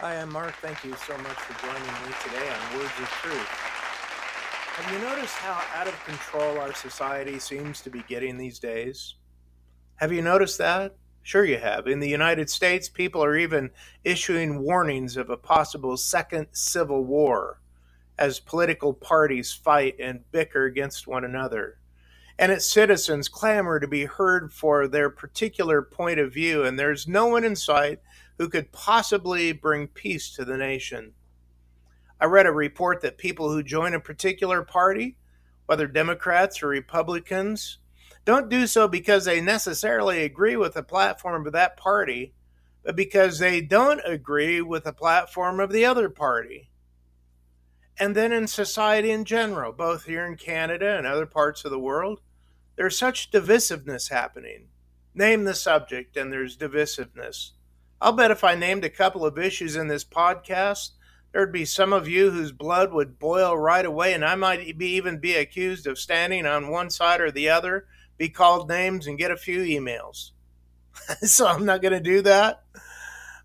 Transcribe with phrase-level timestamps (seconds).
[0.00, 0.54] Hi, I'm Mark.
[0.62, 3.48] Thank you so much for joining me today on Words of Truth.
[4.76, 9.16] Have you noticed how out of control our society seems to be getting these days?
[9.96, 10.94] Have you noticed that?
[11.22, 11.88] Sure, you have.
[11.88, 13.70] In the United States, people are even
[14.04, 17.60] issuing warnings of a possible second civil war
[18.20, 21.80] as political parties fight and bicker against one another.
[22.38, 27.08] And its citizens clamor to be heard for their particular point of view, and there's
[27.08, 27.98] no one in sight
[28.38, 31.12] who could possibly bring peace to the nation.
[32.20, 35.16] I read a report that people who join a particular party,
[35.66, 37.78] whether Democrats or Republicans,
[38.24, 42.34] don't do so because they necessarily agree with the platform of that party,
[42.84, 46.70] but because they don't agree with the platform of the other party.
[47.98, 51.78] And then in society in general, both here in Canada and other parts of the
[51.78, 52.20] world,
[52.76, 54.68] there's such divisiveness happening.
[55.14, 57.52] Name the subject, and there's divisiveness.
[58.00, 60.90] I'll bet if I named a couple of issues in this podcast,
[61.32, 64.90] there'd be some of you whose blood would boil right away, and I might be
[64.90, 69.18] even be accused of standing on one side or the other, be called names, and
[69.18, 70.30] get a few emails.
[71.22, 72.62] so I'm not going to do that.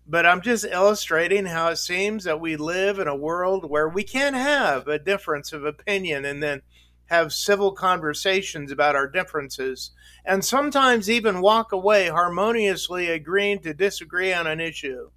[0.06, 4.02] But I'm just illustrating how it seems that we live in a world where we
[4.02, 6.60] can't have a difference of opinion and then
[7.06, 9.90] have civil conversations about our differences,
[10.24, 15.10] and sometimes even walk away harmoniously agreeing to disagree on an issue.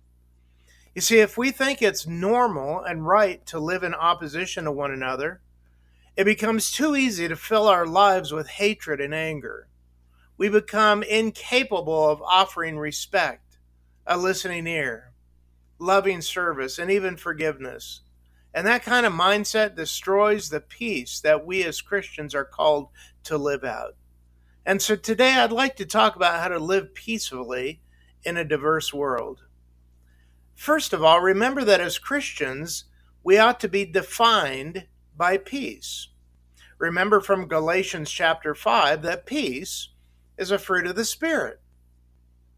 [0.93, 4.91] You see, if we think it's normal and right to live in opposition to one
[4.91, 5.41] another,
[6.15, 9.67] it becomes too easy to fill our lives with hatred and anger.
[10.37, 13.59] We become incapable of offering respect,
[14.07, 15.11] a listening ear,
[15.77, 18.01] loving service, and even forgiveness.
[18.53, 22.89] And that kind of mindset destroys the peace that we as Christians are called
[23.25, 23.95] to live out.
[24.65, 27.81] And so today I'd like to talk about how to live peacefully
[28.23, 29.43] in a diverse world.
[30.55, 32.85] First of all, remember that as Christians,
[33.23, 36.09] we ought to be defined by peace.
[36.77, 39.89] Remember from Galatians chapter 5 that peace
[40.37, 41.59] is a fruit of the Spirit.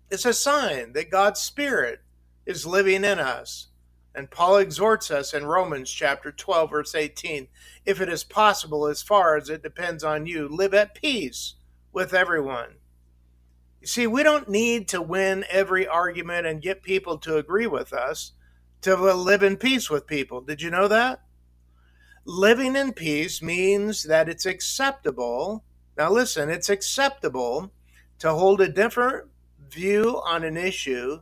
[0.09, 2.01] It's a sign that God's Spirit
[2.45, 3.67] is living in us
[4.15, 7.47] and Paul exhorts us in Romans chapter 12, verse 18
[7.85, 11.55] if it is possible, as far as it depends on you, live at peace
[11.91, 12.75] with everyone.
[13.81, 17.93] You see, we don't need to win every argument and get people to agree with
[17.93, 18.33] us
[18.81, 20.41] to live in peace with people.
[20.41, 21.21] Did you know that?
[22.25, 25.63] Living in peace means that it's acceptable.
[25.97, 27.71] Now, listen, it's acceptable
[28.19, 29.29] to hold a different
[29.69, 31.21] view on an issue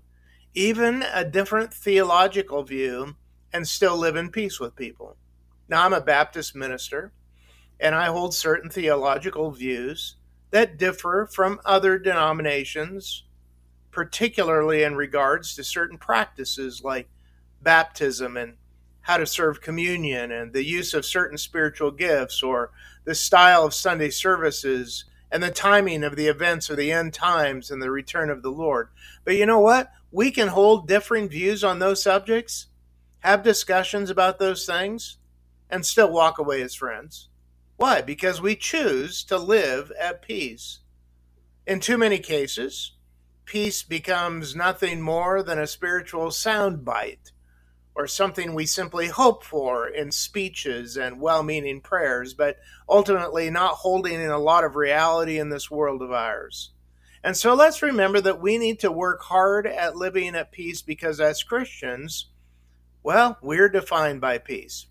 [0.53, 3.16] even a different theological view,
[3.53, 5.16] and still live in peace with people.
[5.69, 7.12] Now, I'm a Baptist minister,
[7.80, 10.16] and I hold certain theological views
[10.52, 13.24] that differ from other denominations,
[13.91, 17.07] particularly in regards to certain practices like
[17.62, 18.53] baptism and
[19.02, 22.72] how to serve communion and the use of certain spiritual gifts or
[23.06, 27.72] the style of Sunday services and the timing of the events of the end times
[27.72, 28.90] and the return of the Lord.
[29.24, 29.91] But you know what?
[30.17, 32.69] We can hold differing views on those subjects,
[33.19, 35.19] have discussions about those things,
[35.69, 37.29] and still walk away as friends.
[37.75, 38.01] Why?
[38.01, 40.79] Because we choose to live at peace.
[41.67, 42.94] In too many cases,
[43.45, 47.31] peace becomes nothing more than a spiritual soundbite
[47.94, 52.57] or something we simply hope for in speeches and well meaning prayers, but
[52.89, 56.72] ultimately not holding in a lot of reality in this world of ours.
[57.27, 61.19] And so let's remember that we need to work hard at living at peace because
[61.19, 62.27] as Christians,
[63.03, 64.85] well, we're defined by peace.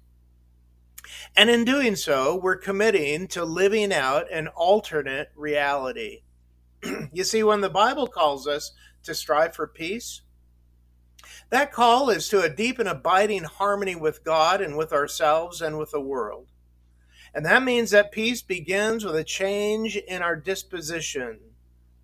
[1.34, 6.24] And in doing so, we're committing to living out an alternate reality.
[7.10, 8.72] you see, when the Bible calls us
[9.04, 10.20] to strive for peace,
[11.48, 15.78] that call is to a deep and abiding harmony with God and with ourselves and
[15.78, 16.48] with the world.
[17.32, 21.40] And that means that peace begins with a change in our disposition,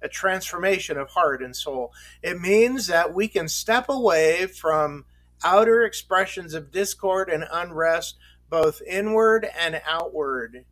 [0.02, 1.92] a transformation of heart and soul.
[2.22, 5.04] It means that we can step away from
[5.44, 8.16] outer expressions of discord and unrest,
[8.48, 10.64] both inward and outward.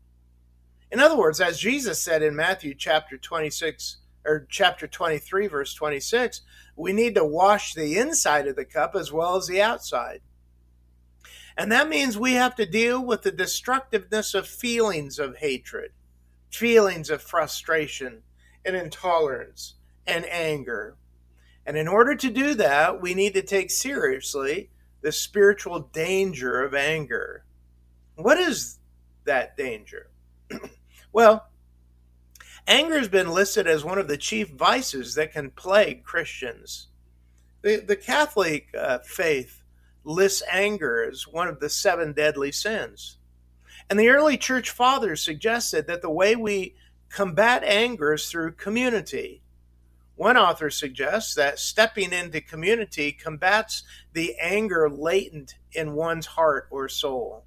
[0.91, 6.43] In other words, as Jesus said in Matthew chapter 26, or chapter 23, verse 26,
[6.77, 10.21] we need to wash the inside of the cup as well as the outside.
[11.57, 15.93] And that means we have to deal with the destructiveness of feelings of hatred,
[16.51, 18.23] feelings of frustration
[18.65, 19.75] and intolerance
[20.07, 20.97] and anger.
[21.67, 24.71] And in order to do that, we need to take seriously
[25.03, 27.45] the spiritual danger of anger.
[28.17, 28.79] What is
[29.25, 30.11] that danger?
[31.13, 31.51] well,
[32.67, 36.89] Anger has been listed as one of the chief vices that can plague Christians.
[37.63, 39.63] The, the Catholic uh, faith
[40.05, 43.19] lists anger as one of the seven deadly sins.
[43.89, 46.77] And the early church fathers suggested that the way we
[47.11, 49.43] combat anger through community.
[50.15, 56.89] One author suggests that stepping into community combats the anger latent in one's heart or
[56.89, 57.45] soul.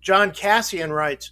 [0.00, 1.30] John Cassian writes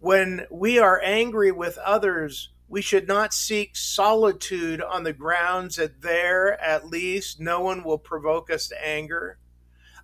[0.00, 6.00] When we are angry with others, we should not seek solitude on the grounds that
[6.00, 9.38] there, at least, no one will provoke us to anger.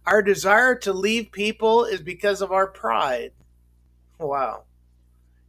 [0.07, 3.33] Our desire to leave people is because of our pride.
[4.19, 4.65] Wow.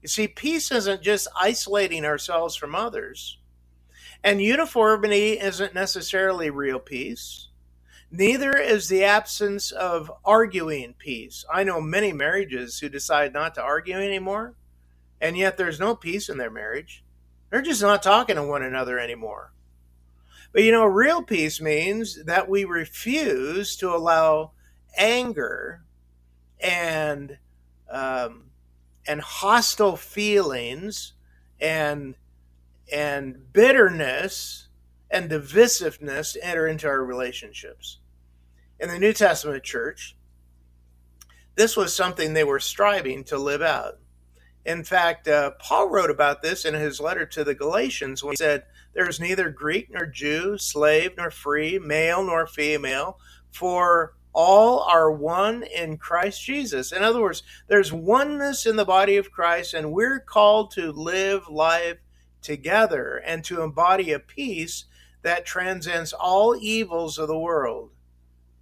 [0.01, 3.37] You see, peace isn't just isolating ourselves from others,
[4.23, 7.49] and uniformity isn't necessarily real peace.
[8.09, 11.45] Neither is the absence of arguing peace.
[11.51, 14.55] I know many marriages who decide not to argue anymore,
[15.21, 17.03] and yet there's no peace in their marriage.
[17.49, 19.53] They're just not talking to one another anymore.
[20.51, 24.51] But you know, real peace means that we refuse to allow
[24.97, 25.83] anger
[26.59, 27.37] and
[27.89, 28.50] um,
[29.07, 31.13] and hostile feelings
[31.59, 32.15] and
[32.91, 34.67] and bitterness
[35.09, 37.99] and divisiveness enter into our relationships.
[38.79, 40.15] In the New Testament church,
[41.55, 43.99] this was something they were striving to live out.
[44.65, 48.37] In fact, uh, Paul wrote about this in his letter to the Galatians when he
[48.37, 48.63] said,
[48.93, 53.19] There is neither Greek nor Jew, slave nor free, male nor female,
[53.51, 56.91] for all are one in Christ Jesus.
[56.91, 61.49] In other words, there's oneness in the body of Christ, and we're called to live
[61.49, 61.97] life
[62.41, 64.85] together and to embody a peace
[65.21, 67.91] that transcends all evils of the world.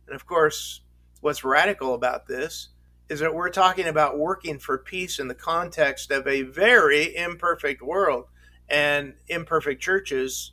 [0.07, 0.81] And of course,
[1.21, 2.69] what's radical about this
[3.07, 7.81] is that we're talking about working for peace in the context of a very imperfect
[7.81, 8.25] world
[8.68, 10.51] and imperfect churches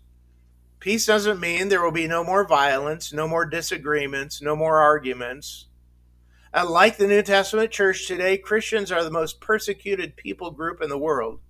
[0.86, 5.66] Peace doesn't mean there will be no more violence, no more disagreements, no more arguments.
[6.54, 10.88] And like the New Testament church today, Christians are the most persecuted people group in
[10.88, 11.40] the world.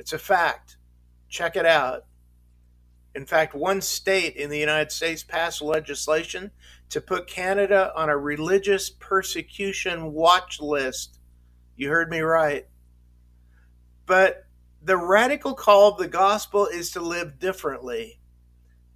[0.00, 0.78] It's a fact.
[1.28, 2.06] Check it out.
[3.14, 6.50] In fact, one state in the United States passed legislation
[6.88, 11.20] to put Canada on a religious persecution watch list.
[11.76, 12.66] You heard me right.
[14.06, 14.44] But
[14.82, 18.18] the radical call of the gospel is to live differently.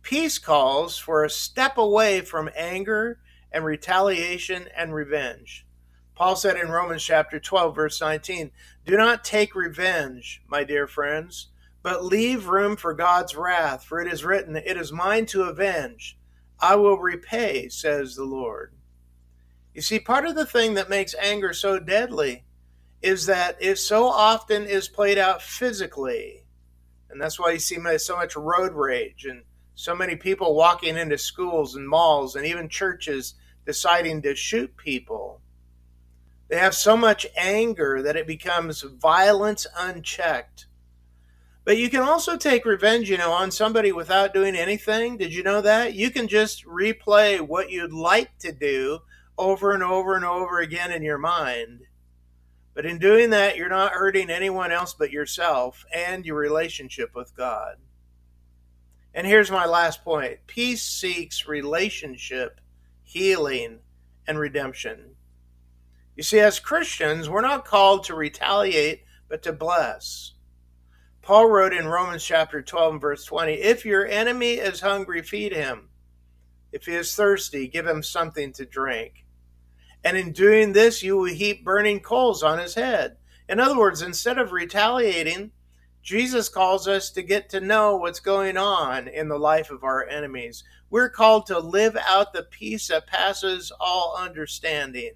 [0.06, 3.19] Peace calls for a step away from anger
[3.50, 5.67] and retaliation and revenge.
[6.14, 8.53] Paul said in Romans chapter 12, verse 19,
[8.85, 11.49] Do not take revenge, my dear friends,
[11.82, 16.17] but leave room for God's wrath, for it is written, It is mine to avenge.
[16.61, 18.75] I will repay, says the Lord.
[19.75, 22.44] You see, part of the thing that makes anger so deadly
[23.02, 26.44] is that it so often is played out physically.
[27.11, 29.43] And that's why you see so much road rage and
[29.76, 33.34] so many people walking into schools and malls and even churches
[33.67, 35.43] deciding to shoot people.
[36.49, 40.67] They have so much anger that it becomes violence unchecked.
[41.64, 45.19] But you can also take revenge, you know, on somebody without doing anything.
[45.19, 45.94] Did you know that?
[45.94, 49.00] You can just replay what you'd like to do
[49.37, 51.82] over and over and over again in your mind.
[52.73, 57.37] But in doing that, you're not hurting anyone else but yourself and your relationship with
[57.37, 57.76] God.
[59.16, 62.60] And here's my last point peace seeks relationship,
[63.02, 63.78] healing,
[64.28, 65.16] and redemption.
[66.16, 70.35] You see, as Christians, we're not called to retaliate, but to bless.
[71.23, 75.52] Paul wrote in Romans chapter 12 and verse 20 If your enemy is hungry, feed
[75.52, 75.88] him.
[76.70, 79.25] If he is thirsty, give him something to drink.
[80.04, 83.16] And in doing this, you will heap burning coals on his head.
[83.49, 85.52] In other words, instead of retaliating,
[86.06, 90.06] Jesus calls us to get to know what's going on in the life of our
[90.06, 90.62] enemies.
[90.88, 95.14] We're called to live out the peace that passes all understanding.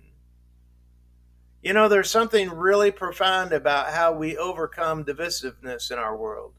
[1.63, 6.55] You know, there's something really profound about how we overcome divisiveness in our world.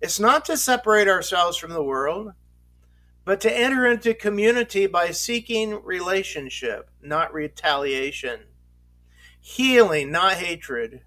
[0.00, 2.32] It's not to separate ourselves from the world,
[3.24, 8.40] but to enter into community by seeking relationship, not retaliation,
[9.40, 11.02] healing, not hatred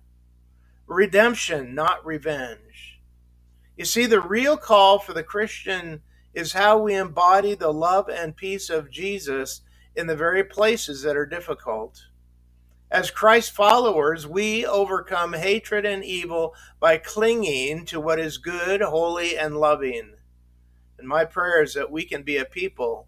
[0.90, 3.00] redemption, not revenge.
[3.78, 6.02] You see, the real call for the Christian
[6.34, 9.62] is how we embody the love and peace of Jesus
[9.96, 12.08] in the very places that are difficult.
[12.92, 19.38] As Christ followers, we overcome hatred and evil by clinging to what is good, holy,
[19.38, 20.16] and loving.
[20.98, 23.08] And my prayer is that we can be a people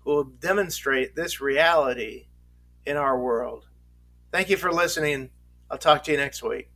[0.00, 2.28] who will demonstrate this reality
[2.86, 3.66] in our world.
[4.32, 5.30] Thank you for listening.
[5.70, 6.70] I'll talk to you next week.